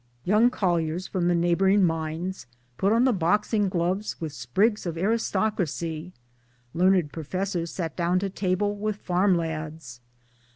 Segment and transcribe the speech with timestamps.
[0.23, 6.11] Young colliers from the neighboring mines put on the boxing gloves with sprigs of aristocracy;
[6.73, 10.01] learned professors sat down to table with farm lads.